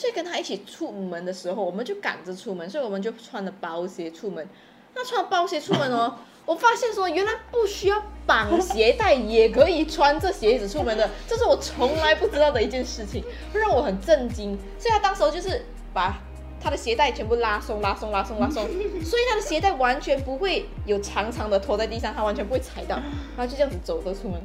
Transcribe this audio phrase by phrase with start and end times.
[0.00, 4.48] 所以跟他一起出门的时候，我们就赶着出门，所以我们就穿了包鞋出门。
[4.94, 14.58] 那穿包鞋出门哦， 我发现说原来不需要绑鞋带也可以穿这鞋子出门的，这是我从来不知道的一件事情，会让我很震惊。
[14.78, 16.18] 所以他当时候就是把
[16.58, 18.64] 他的鞋带全部拉松、拉松、拉松、拉松，
[19.04, 22.96] 所以他的鞋带完全不会有长长的拖在地上，他完全不会踩到，
[23.36, 24.40] 然后就这样子走着出门。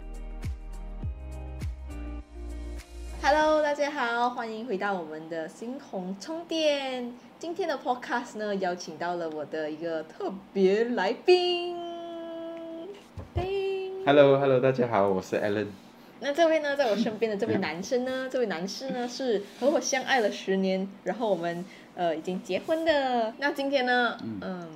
[3.27, 7.11] Hello，大家好，欢迎回到我们的星红充电。
[7.39, 11.75] 今天的 Podcast 呢，邀请到了我的一个特别来宾。
[13.33, 15.65] 叮 Hello，Hello，大家好，我是 Alan。
[16.19, 21.65] 那这位呢，在我身边的这位男生呢， 这位男士呢，是和我相爱了十年，然后我们
[21.95, 23.33] 呃已经结婚的。
[23.39, 24.69] 那今天呢，嗯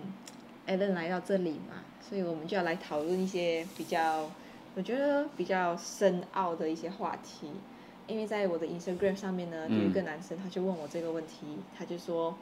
[0.66, 4.28] ，Alan 来到这里嘛，所以我们就要来讨论一些比较，
[4.74, 7.52] 我觉得比较深奥的一些话题。
[8.10, 12.36] 因为在我的 Instagram 上面呢，有一个男生他就问我这个问题，他就说：“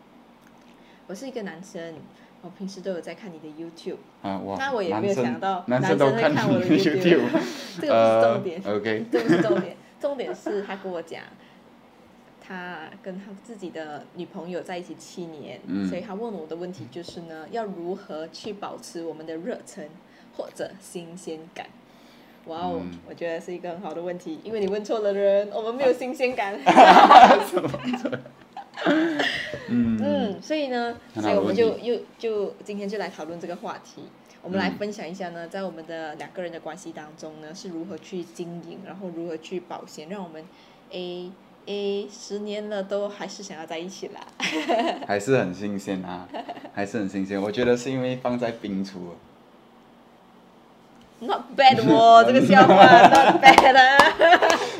[1.08, 1.96] 我是一个男生，
[2.42, 7.28] 我平时都有在看你的 YouTube。”啊，哇，那我也没有想到男生会看看我的你 YouTube，
[7.82, 8.62] 这个不是重点。
[8.64, 11.24] 呃 OK， 这不是重点，重点是他跟我讲，
[12.42, 19.90] 他跟他自己的女朋友在一起七年，嗯所以他问我的问题就是呢，要如何去保持我们的热忱
[20.38, 21.68] 或者新鲜感？
[22.48, 26.60] 哇哦，嗯我觉得是一个很好的问题，因为你问错了人，我们没有新鲜感。
[29.70, 34.04] 嗯嗯，所以呢，所以我们就又就今天就来讨论这个话题。
[34.42, 40.46] 我们来嗯分享一下呢，在我们的两个人的关系当中呢，是如何去经营，然后如何去保鲜，让我们
[40.92, 41.32] A
[41.66, 44.22] A 十年了都还是想要在一起啦。
[45.06, 46.30] 还是很新鲜啊，
[46.74, 47.42] 还是很新鲜。
[47.42, 49.16] 我觉得是因为放在冰厨，
[51.20, 53.98] Not bad 哦，这个笑话 not bad 啊。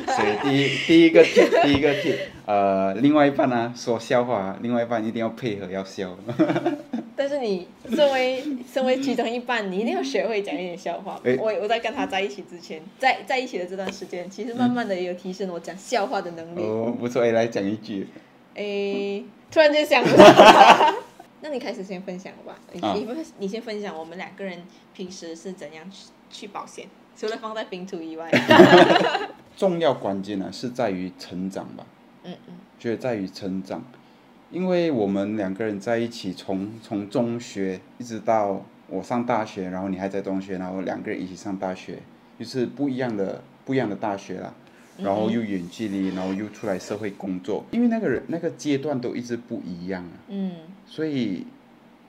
[0.14, 6.16] 所以第一第一个 tip 第一个 tip，呃，另外一半呢、说笑话啊，另外一半一定要配合要笑。
[7.16, 11.20] 但是你身为身为其中一半，你一定要学会讲一点笑话。
[11.24, 16.62] 诶我我在跟他在一起之前，在在一起的这段时间，其实慢慢的也有提升我讲笑话的能力。
[16.62, 18.06] 哦，不错，哎，来讲一句。
[18.54, 20.94] 诶，突然间想不到。
[21.40, 22.96] 那你开始先分享吧，你啊
[23.38, 24.62] 你先分享我们两个人
[24.92, 25.84] 平时是怎样
[26.30, 28.30] 去去保险，除了放在冰图以外。
[29.56, 31.84] 重要关键呢是在于成长吧。
[32.24, 32.54] 嗯嗯。
[32.78, 33.82] 觉得在于成长，
[34.50, 41.98] 因为我们两个人在一起从从中学一直到我上大学，然后你还在中学，然后两个人一起上大学，
[42.38, 44.54] 就是不一样的不一样的大学啦，
[44.98, 50.52] 然后又远距离，然后又出来社会工作，因为那个人那个阶段都一直不一样啊，嗯。
[50.86, 51.44] 所以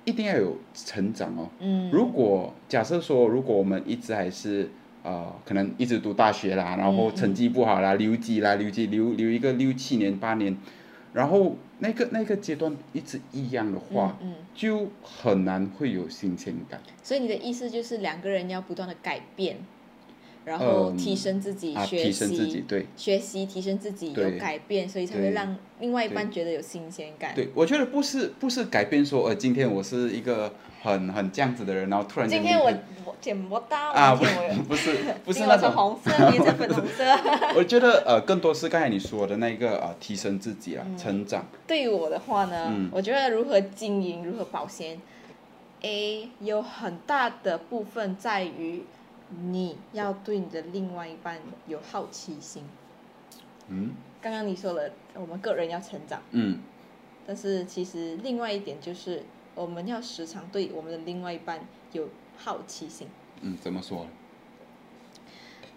[0.05, 1.49] 一定要有成长哦。
[1.59, 4.69] 嗯如果假设说，如果我们一直还是
[5.03, 10.57] 呃，可能一直读大学啦，然后嗯成绩不好啦，留级啦，留级留留一个六七年八年，
[11.13, 16.81] 然后那个那个阶段一直一样的话，嗯，就很难会有新鲜感。
[17.01, 19.57] 所以你的意思就是两个人要不断的改变，
[20.49, 27.33] 然后嗯提升自己，啊，学提升自己，习对学习提升自己，有改变，所以才会对让另外一半觉得有新鲜感。
[27.35, 30.51] 对，我觉得不是不是改变说，呃，今天我是一个
[30.81, 34.15] 很很这样子的人，然后突然间今天我明我剪不到，啊，
[34.67, 37.03] 不是不是那种红色，明天是粉红色。
[37.55, 41.45] 我觉得呃，更多是刚才你说的那个呃，提升自己啊，嗯成长。
[41.67, 44.99] 对于我的话呢，嗯我觉得如何经营、如何保鲜
[45.81, 48.83] ，A 有很大的部分在于
[49.29, 52.63] 你要对你的另外一半有好奇心。
[53.67, 56.59] 嗯刚刚你说了，我们个人要成长，嗯
[57.25, 59.23] 但是其实另外一点就是，
[59.55, 63.07] 我们要时常对我们的另外一半有好奇心。
[63.41, 64.07] 嗯，怎么说？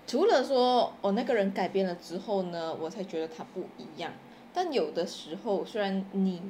[0.07, 4.12] 除了说我、哦、那个人改变了之后呢，我才觉得他不一样。
[4.53, 6.43] 但有的时候，虽然你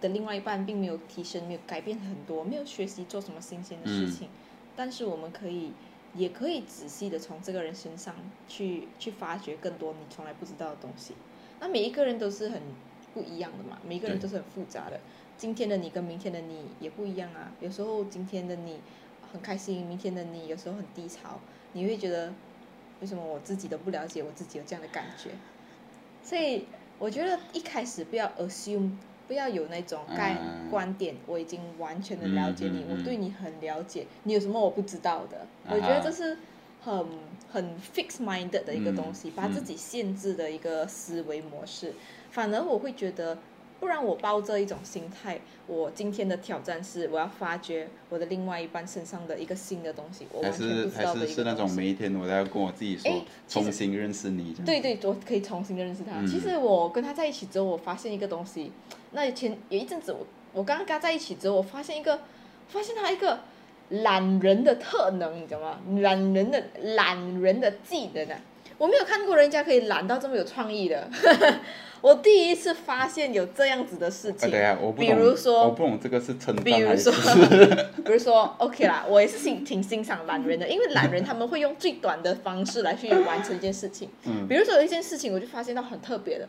[0.00, 4.28] 的另外一半并没有提升，没有改变很多，没有学习做什么新鲜的事情，
[4.76, 5.72] 但是我们可以，
[6.14, 8.14] 也可以仔细的从这个人身上
[8.48, 11.14] 去去发掘更多你从来不知道的东西。
[11.60, 12.62] 那每一个人都是很
[13.12, 15.00] 不一样的嘛，每一个人都是很复杂的。
[15.36, 17.52] 今天的你跟明天的你也不一样啊。
[17.60, 18.80] 有时候今天的你
[19.32, 21.40] 很开心，明天的你有时候很低潮，
[21.72, 22.32] 你会觉得
[23.00, 25.30] 为什么我自己都不了解我自己有这样的感觉？
[26.22, 26.66] 所以
[26.98, 28.92] 我觉得一开始不要 assume，
[29.26, 35.46] 不要有那种概嗯观点，我已经完全的了解你，我对你很了解，你有什么我不知道的？
[35.68, 36.36] 我觉得这是
[36.82, 37.06] 很
[37.50, 41.94] 很 fixed minded 的一个东西，嗯把自己限制的一个思维模式。
[42.30, 43.38] 反而我会觉得
[43.80, 51.70] 不然我抱着一种心态，我今天的挑战是我要发掘我的另外一半身上的一个新的东西，我还完全不知道的是是那种。
[51.72, 54.52] 每一天我都要跟我自己说重新认识你。
[54.66, 56.20] 对对，我可以重新的认识他。
[56.20, 58.72] 嗯其实我跟他在一起之后，我发现一个东西。
[59.14, 62.20] 那前有一阵子我我刚刚跟他在一起之后，我发现一个，
[62.68, 63.40] 发现他一个
[63.90, 65.78] 懒人的特能，你知道吗？
[66.00, 66.62] 懒人的
[66.96, 68.38] 懒人的技能啊！
[68.76, 71.08] 我没有看过人家可以懒到这么有创意的。
[72.00, 74.50] 我第一次发现有这样子的事啊，情。
[74.50, 84.10] 对啊，我不比懂，如说我不懂这个是称比赞还是如说， 比如说，OK 啦，我也是欣挺欣赏懒人的，因为懒人他们会用最短的方式来去完成一件事情。
[84.26, 86.46] 嗯比如说有一件事情，我就发现到很特别的，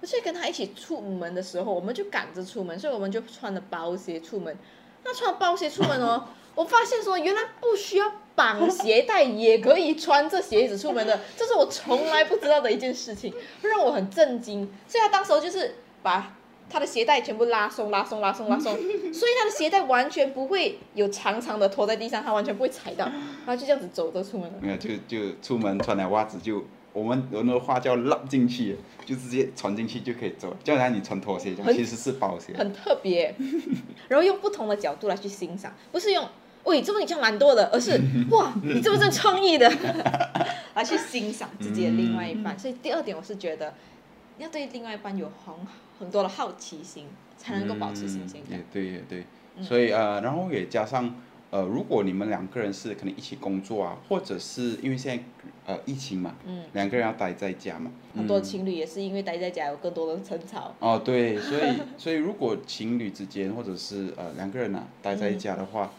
[0.00, 4.56] 我去跟他一起出门的时候，我们就赶着出门，所以我们就穿了包鞋出门。
[5.04, 13.32] 那穿了包鞋出门哦， 我发现说原来不需要绑鞋带也可以穿这鞋子出门的，这是我从来不知道的一件事情，
[13.62, 14.68] 让我很震惊。
[14.88, 16.36] 所以他当时候就是把
[16.68, 18.74] 他的鞋带全部拉松、拉松、拉松、拉松，
[19.14, 24.58] 所以他的鞋带完全不会有长长的拖在地上，他完全不会踩到，然后就这样子走着出门了。
[24.60, 26.64] 没有，就就出门穿了袜子就，
[26.96, 32.54] 我们我们的话叫绕进去，就直接穿进去就可以走，就好像你穿拖鞋一样，其实是包鞋。
[32.56, 33.34] 很特别，
[34.08, 36.26] 然后用不同的角度来去欣赏，不是用
[36.64, 38.00] “喂，这么你这样懒惰的”，而是
[38.32, 39.70] “哇，你这么是创意的”，
[40.74, 42.58] 来去欣赏自己的另外一半。
[42.58, 43.74] 所以第二点，我是觉得
[44.38, 45.54] 要对另外一半有很
[45.98, 47.06] 很多的好奇心，
[47.36, 48.58] 才能够保持新鲜感。
[48.58, 49.20] 嗯也对，也对。
[49.20, 51.14] 嗯所以呃，然后也加上
[51.50, 55.24] 呃，如果你们两个人是可能一起工作啊，或者是因为现在
[55.64, 60.74] 呃疫情嘛，嗯，两个人要待在家嘛，很多嗯情侣也是因为待在家有更多的争吵。
[60.80, 65.90] 哦，对，所以 所以如果情侣之间或者是呃两个人啊待在家的话，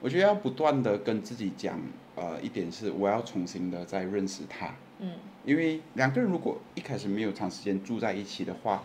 [0.00, 1.80] 我觉得要不断的跟自己讲
[2.16, 5.12] 呃一点是我要重新的再认识他，嗯。
[5.44, 8.82] 因为两个人如果一开始没有长时间住在一起的话，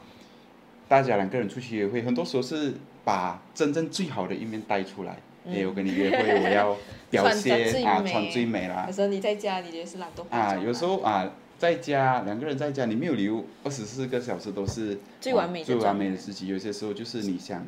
[0.87, 5.17] 大家两个人出去约会，很多时候是把真正最好的一面带出来。
[5.45, 6.77] 嗯哎、我跟你约会，我要
[7.11, 8.93] 表现啊，穿最美啦有。
[8.93, 16.47] 时候你在家，你也是懒惰啊，有时候啊，在家两个人在家，你没有理由二十四个小时都是最完美的啊最完美的自己。
[16.47, 17.65] 有些时候就是你想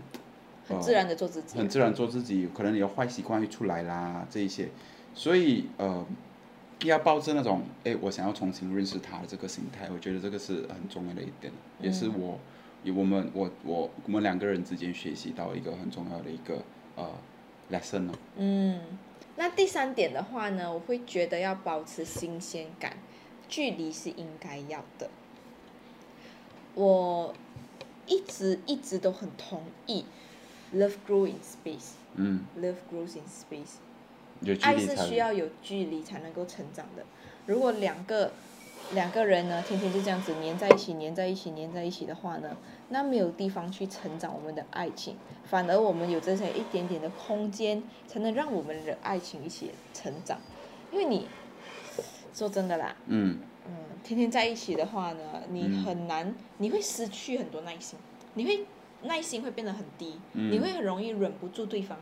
[0.67, 1.57] 很自然的做自己。
[1.57, 4.69] 很自然做自己，可能你的坏习惯会出来啦，这一些，
[5.13, 6.05] 所以呃，
[6.83, 12.39] 要抱着那种哎，我想要重新认识他的这个心态，我觉得这个是很重要的一点，也是我，
[12.83, 16.63] 也我们我我我们两个人之间学习到一个很重要的一个
[16.95, 17.09] 呃
[17.71, 18.13] lesson 哦。
[18.37, 18.81] 嗯，
[19.35, 22.97] 那第三点的话呢，我会觉得要保持新鲜感，
[23.47, 25.09] 距离是应该要的。
[26.73, 27.33] 我
[28.05, 30.05] 一直一直都很同意
[30.73, 31.91] ，love grow in space。
[32.17, 33.75] 嗯，Love grows in space。
[34.61, 37.03] 爱是需要有距离才能够成长的。
[37.45, 38.31] 如果两个
[38.93, 42.55] 两个人呢，天天就这样子黏在一起、黏在一起、黏在一起的话呢，
[42.89, 50.39] 那没有地方去成长我们的爱情，反而我们有这些一点点的空间，才能让我们的爱情一起成长。
[50.91, 51.27] 因为你
[52.33, 57.97] 说真的啦，嗯嗯，天天在一起的话呢，你嗯很难，你会失去很多耐心，
[58.35, 58.65] 你会
[59.01, 61.97] 耐心会变得很低，嗯你会很容易忍不住对方，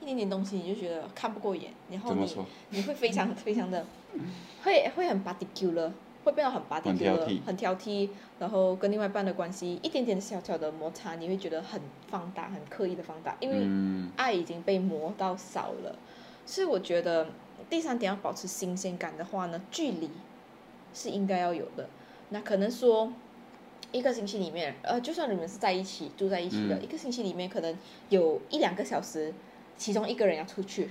[0.00, 2.26] 一点点东西你就觉得看不过眼，然后你？
[2.70, 3.86] 你会非常非常的，
[4.64, 5.90] 会会很 particular，
[6.24, 7.40] 会变得很很挑剔。
[7.44, 14.10] 很挑剔，然后跟另外一半的关系一点点小小的摩擦，你会觉得很放大，很刻意的放大，因为嗯。
[14.16, 15.96] 爱已经被磨到少了，
[16.46, 17.28] 所以我觉得
[17.68, 20.10] 第三点要保持新鲜感的话呢，距离
[20.92, 21.88] 是应该要有的。
[22.30, 23.12] 那可能说
[23.92, 26.82] 一个星期里面，呃，就算你们是在一起住在一起的，嗯。
[26.82, 27.76] 一个星期里面可能
[28.08, 29.32] 有一两个小时，
[29.76, 30.90] 其中一个人要出去，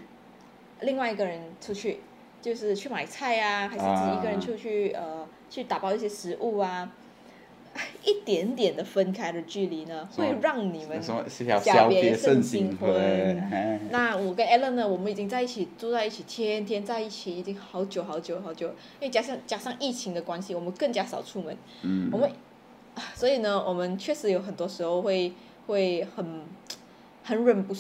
[0.82, 2.02] 另外一个人出去，
[2.44, 6.92] 就是去买菜啊，还是自己一个人啊出去、呃去打包一些食物啊。
[8.04, 11.24] 一点点的分开的距离呢，会让你们小
[11.90, 18.68] 别别胜胜新新婚那我跟 Allen 呢，我们已经在一起住在一起，天天在一起，已经好久好久好久。
[18.68, 21.58] 因为加上加上疫情的关系，我们更加少出门。
[21.82, 22.30] 嗯我们，
[22.94, 25.34] 啊所以呢，我们确实有很多时候会
[25.66, 26.44] 会很
[27.24, 27.74] 很忍不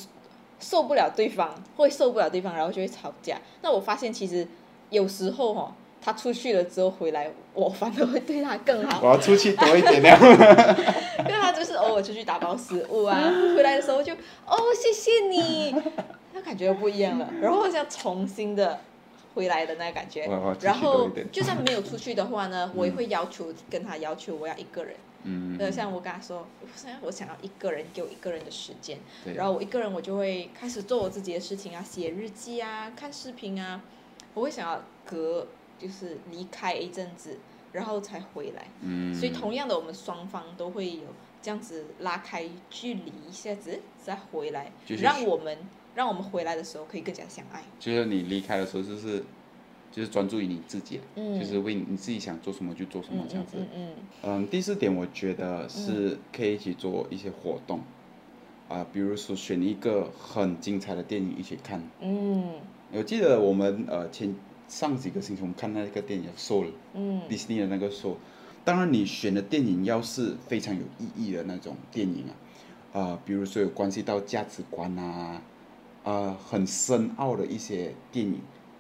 [0.64, 3.38] 受不了对方，会受不了对方，然后就会吵架。
[3.62, 4.48] 那我发现其实
[4.90, 9.08] 有时候哈、他出去了之后回来，我反而会对他更好 我。
[9.10, 10.76] 要出去多一点了。
[11.20, 13.16] 因为他就是偶尔出去打包食物啊，
[13.56, 15.76] 回来的时候就哦谢谢你，
[16.34, 17.30] 那感觉又不一样了。
[17.42, 18.80] 然后像重新的
[19.34, 20.26] 回来的那个感觉
[20.62, 24.96] 然后就算没有出去的话呢， 我也会要求跟他要求我要一个人。
[25.26, 29.00] 嗯，呃，像我跟他说，我想要我想要一个人，给我一个人的时间。
[29.24, 33.82] 对然后我一个人，我就会开始做我自己的事情啊，写日记啊，看视频啊。
[34.34, 35.48] 我会想要隔，
[35.80, 37.40] 就是离开一阵子，
[37.72, 38.68] 然后才回来。
[38.82, 41.04] 嗯，所以同样的，我们双方都会有
[41.42, 45.58] 这样子拉开距离一下子，再回来，就是让我们
[45.96, 47.64] 让我们回来的时候可以更加相爱。
[47.80, 49.24] 就是你离开的时候，就是
[49.92, 53.58] 就是专注于你自己，嗯就是为你自己想做什么就做什么嗯这样子。
[53.58, 57.82] 嗯嗯嗯，第四点我觉得是可以一起做一些活动，
[58.70, 61.82] 啊、比如说选一个很精彩的电影一起看。
[62.02, 62.54] 嗯
[62.92, 64.36] 我记得我们呃前
[64.68, 68.16] 上几个星期我们看那个电影《Soul》，嗯迪士尼的那个 Soul。
[68.66, 72.26] 当然，你选的电影要是非常有意义的那种电影
[72.94, 75.42] 啊，啊、比如说有关系到价值观啊，
[76.04, 78.40] 呃，很深奥的一些电影，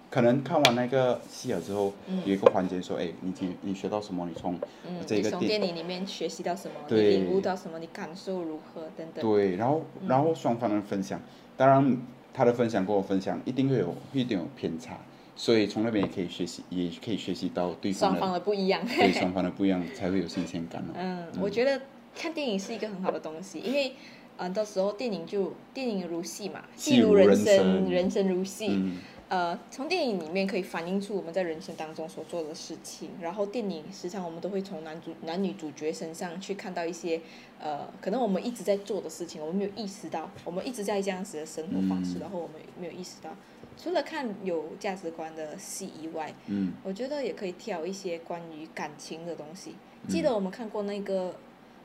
[0.09, 1.93] 可能看完那个戏了之后，
[2.25, 4.27] 有一个环节说，哎，你今你学到什么？
[4.27, 6.73] 你从嗯，这个电影里面学习到什么？
[6.85, 7.79] 你对领悟到什么？
[7.79, 8.81] 你感受如何？
[8.97, 9.23] 等等。
[9.23, 11.19] 对，然后然后双方的分享，
[11.55, 11.97] 当然
[12.33, 14.97] 他的分享跟我分享一定会有一定有偏差，
[15.35, 18.85] 所以从那边也可以学习，也可以学习到对方双方的的不一样。
[18.85, 20.93] 对双方的不一样，才会有新鲜感哦。
[20.95, 21.81] 嗯，我觉得
[22.15, 23.93] 看电影是一个很好的东西，因为
[24.37, 28.67] 呃，到时候电影就电影如戏嘛，戏如人生人生如戏。
[28.69, 28.97] 嗯，
[29.29, 37.21] 呃，从电影里面可以反映出我们在人生当中所做的事情，然后电影时常我们都会从男主男女主角身上去看到一些
[37.59, 43.29] 呃，可能我们一直在做的事情，我们没有意识到，我们一直在这样子的生活方式，嗯然后我们没有意识到。
[43.75, 49.71] 除了看有价值观的戏以外，嗯，我觉得也可以挑一些关于感情的东西。
[49.71, 51.29] 嗯记得我们看过那个《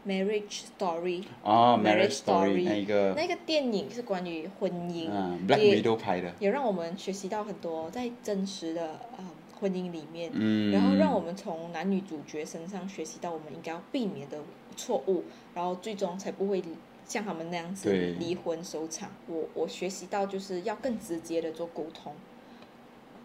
[0.06, 9.24] Marriage Story》，哦 Marriage，Marriage Story 那一个，那个电影是关于婚姻，嗯，Black 也 Widow 拍的，也让我们学习到很多在真实的呃
[9.60, 14.38] 婚姻里面，嗯，然后让我们从男女主角身上学习到我们应该要避免的
[14.76, 15.24] 错误，
[15.54, 16.62] 然后最终才不会
[17.06, 18.12] 像他们那样子对。
[18.12, 19.10] 离婚收场。
[19.26, 22.14] 我我学习到就是要更直接的做沟通，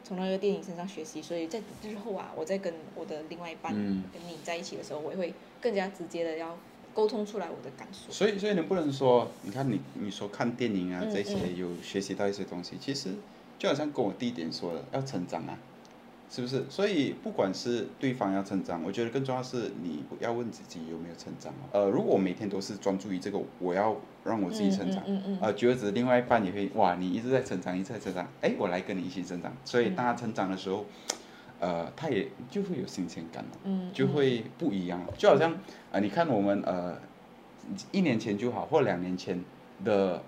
[0.03, 4.03] 从那个电影身上学习，所以在日后啊，我在跟我的另外一半、嗯。
[4.11, 5.33] 跟你在一起的时候，我也会
[5.63, 6.57] 更加直接的要
[6.93, 8.11] 沟通出来我的感受。
[8.11, 13.11] 所以，所以你不能说，你看你你说看电影啊嗯这些有学习到一些东西，其实
[13.57, 15.57] 就好像跟我第一点说的，要成长啊，
[16.29, 16.65] 是不是？
[16.69, 21.63] 所以不管是对方要成长，我觉得更重要是你要问自己有没有成长哦。
[21.71, 29.55] 呃，如果我每天都是专注于这个，我要让我自己成长，嗯嗯嗯嗯呃，举个子，另外一半也会哇，你一直在成长，一直在成长，哎，我来跟你一起成长。
[29.63, 30.85] 所以当他成长的时候，
[31.63, 33.49] 呃，他也就会有新鲜感了。
[33.63, 35.13] 嗯，就会不一样了。
[35.17, 35.55] 就好像
[35.93, 36.97] 呃，你看我们呃
[37.91, 39.41] 一年前就好，或两年前
[39.85, 40.21] 的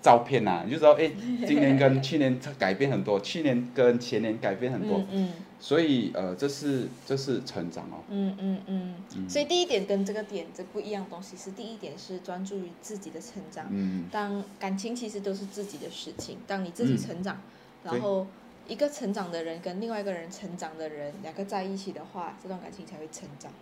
[0.00, 1.10] 照片呐、你就知道哎，
[1.46, 8.02] 今年跟去年改变很多，去年跟前年改变很多，嗯嗯所以呃，这是这是成长哦。
[8.08, 13.66] 嗯嗯嗯，所以第一点跟这个点这不一样的东西是，第一点是专注于自己的成长。
[13.70, 17.40] 嗯，当感情其实都是自己的事情，当你自己嗯成长，
[17.84, 18.26] 对然后
[18.68, 23.52] 一个成长的人跟另外一个人成长的人两个在一起的话，这段感情才会成长，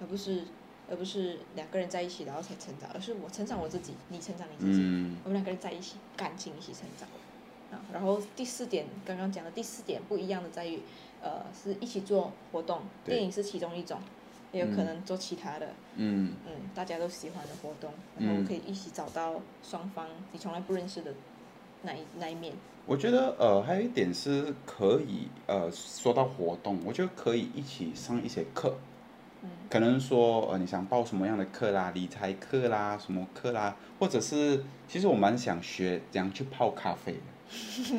[0.00, 0.44] 而不是
[0.90, 7.08] 而不是两个人在一起然后才成长，而是我成长我自己，你成长你自己，嗯我们两个人在一起，感情一起成长。
[7.70, 10.80] 啊，然后第四点，刚刚讲的第四点不一样的在于，
[11.22, 13.98] 呃，是一起做活动，电影是其中一种，
[14.52, 21.14] 也有可嗯能做其他的，嗯嗯，大家都喜欢的活动，然后嗯可以一起找到双方你从来不认识的
[21.82, 22.54] 那一那一面。
[22.86, 28.76] 我觉得呃还有一点是可以呃说到活动，我觉得可以一起上一些课。
[29.42, 29.48] 嗯。
[29.70, 37.20] 可能说呃你想报什么样的课啦，理财课啦，什么课啦，或者是其实我蛮想学怎样去泡咖啡的，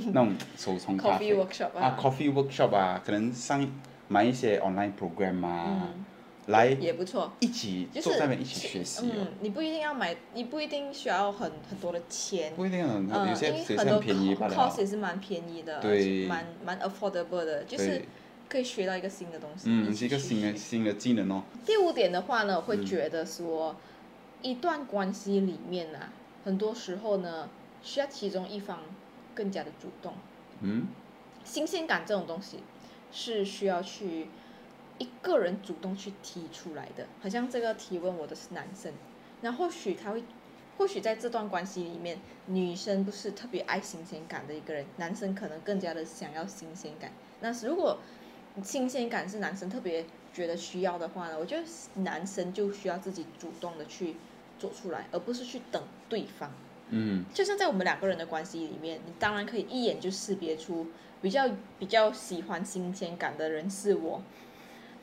[0.14, 3.68] 那种手冲咖 Coffee 啡 workshop 啊，coffee workshop 啊，可能上
[4.08, 5.88] 买一些 online program 啊，
[6.48, 7.32] 来嗯，也不错。
[7.40, 12.54] 一起就是坐在那边一起学习哦，嗯，你不一定要买，你不一定需要很很多的钱。
[12.56, 18.02] 不一定很嗯，有些有些因为很多很便宜 co- 罢了 cost 也是蛮便宜的，对蛮蛮 affordable 的，就是，
[18.50, 19.64] 可以学到一个新的东西。
[19.68, 23.76] 嗯，是一个新的新的技能哦，第五点的话呢，我会嗯觉得说，
[24.42, 26.12] 一段关系里面啊，
[26.44, 27.50] 很多时候呢，
[27.82, 28.80] 需要其中一方
[29.34, 30.14] 更加的主动。
[30.62, 30.88] 嗯
[31.46, 32.60] 新鲜感这种东西
[33.12, 34.28] 是需要去
[35.04, 37.06] 一个人主动去提出来的。
[37.22, 38.94] 好像这个提问我的是男生，
[39.42, 40.24] 那或许他会，
[40.78, 47.12] 或许在这段关系里面，女生不是特别爱新鲜感的一个人，男生可能更加的想要新鲜感。
[47.42, 48.00] 那是如果
[48.64, 51.64] 新鲜感是男生特别觉得需要的话呢，我觉得
[52.02, 54.16] 男生就需要自己主动的去
[54.58, 56.52] 做出来，而不是去等对方。
[56.90, 60.88] 嗯就像在我们两个人的关系里面，你当然可以一眼就识别出
[61.22, 64.22] 比较比较喜欢新鲜感的人是我，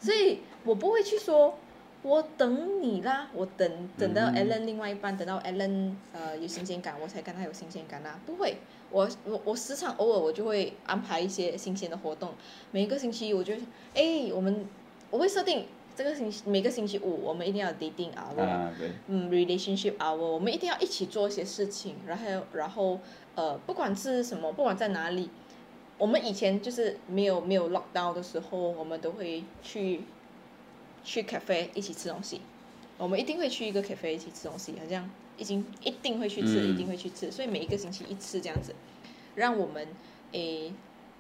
[0.01, 1.59] 所以我不会去说，
[2.03, 8.57] 我等你啦，我等等到嗯 Alan 另外一半，等到 Alan 呃有新鲜感，我才跟他有新鲜感啦，不会，
[8.91, 12.33] 我我我时常偶尔我就会安排一些新鲜的活动，
[12.71, 13.61] 每一个星期我就会，
[13.95, 14.67] 哎，我们
[15.11, 15.67] 我会设定。
[15.97, 18.73] 这个星期每个星期五我们一定要 dating hour，、啊，
[19.09, 22.99] 嗯，relationship hour，我们一定要一起做一些事情，然后然后
[23.35, 25.29] 呃，不管是什么，不管在哪里，
[26.01, 30.01] 我们以前就是没有没有 lockdown 的时候，我们都会去
[31.05, 32.41] 去 cafe 一起吃东西，
[32.97, 38.75] 我们一定会去一个 cafe 一起吃东西，好像已经一定会去吃，嗯一定会去吃，所以每一个星期一次这样子，
[39.35, 39.87] 让我们
[40.33, 40.73] 诶，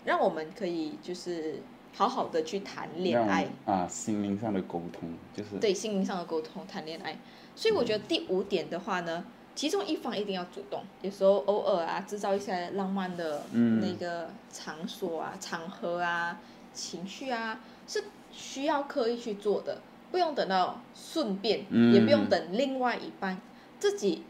[0.06, 1.60] 让我们可以就是
[1.92, 3.46] 好好的去谈恋爱。
[3.66, 7.18] 啊心灵上的沟通就是对心灵上的沟通、谈恋爱。
[7.54, 9.26] 所以我觉得第五点的话呢，
[9.61, 16.40] 其中一方一定要主动，有时候偶尔啊，制造一些浪漫的嗯那个场所啊、场合啊、
[16.73, 23.38] 情绪啊，是需要刻意去做的，不用等到顺便，嗯也不用等另外一半，
[23.79, 24.23] 自己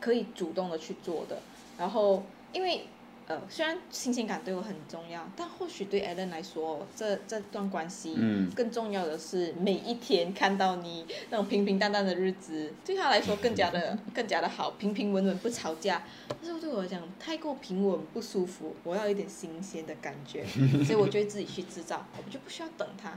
[0.00, 1.40] 可以主动的去做的。
[1.76, 2.22] 然后，
[2.54, 2.86] 因为
[3.26, 16.02] 呃，虽然新鲜感对我很重要，但或许对 Allen 来说，这这段关系，嗯更重要的是每一天看到你那种平平淡淡的日子，对他来说更加的 更加的好，平平稳稳不吵架。
[16.42, 20.44] 但是对我来讲，太过平稳不舒服，我要一点新鲜的感觉，
[20.84, 23.16] 所以我就会自己去制造，我就不需要等他，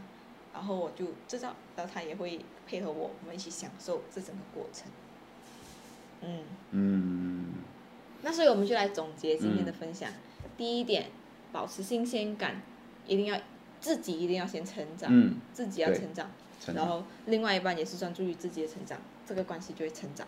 [0.53, 4.87] 然后我就制造，然后他也会配合我，我们一起享受这整个过程。
[6.21, 6.39] 嗯。
[6.69, 7.45] 嗯
[8.23, 10.09] 那所以我们就来总结今天的分享。
[10.57, 11.05] 第一点，
[11.51, 12.61] 保持新鲜感，
[13.05, 13.37] 一定要
[13.79, 20.27] 自己一定要先成长，嗯，自己要成长，成长然后另外一半也是专注于自己的成长，这个关系就会成长。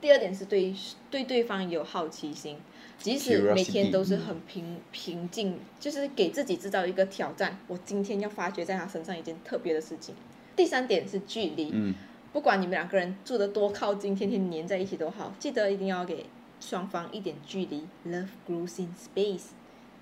[0.00, 0.72] 第二点是对
[1.10, 2.56] 对对方有好奇心，
[2.98, 7.58] 即使每天都是很平平静，就是给自己制造一个挑战。
[7.66, 10.14] 我今天要发掘在他身上一件特别的事情。
[10.54, 11.94] 第三点是距离，嗯
[12.32, 16.26] 不管你们两个人住得多靠近，天天黏在一起都好，记得一定要给
[16.60, 17.86] 双方一点距离。
[18.06, 19.48] Love grows in space。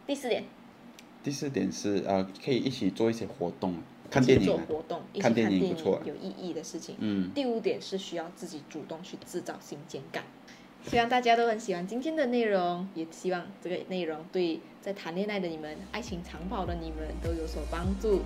[0.06, 0.44] 第四点，
[1.22, 3.76] 第四点是呃，可以一起做一些活动，
[4.10, 6.96] 看电影啊，做活动，一起看看电影不错有意义的事情。
[6.98, 10.24] 嗯，第五点是需要自己主动去制造新鲜感。
[10.86, 18.20] 希望大家都很喜欢今天的内容，也希望这个内容对在谈恋爱的你们、爱情长跑的你们都有所帮助。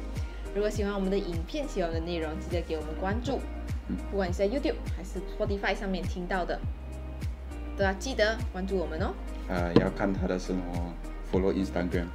[0.55, 3.39] 如果喜欢我们的影片、喜欢我们的内容，记得给我们关注。
[3.89, 6.61] 嗯不管你是在 YouTube 还是 Spotify 上面听到的，
[7.81, 9.15] 都要记得关注我们哦。
[9.49, 10.93] 呃，要看他的生活
[11.33, 12.09] ，follow Instagram。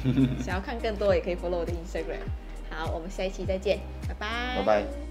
[0.42, 2.24] 想要看更多，也可以 follow 我的 Instagram。
[2.70, 4.56] 好，我们下一期再见，拜拜。
[4.56, 5.09] 拜拜。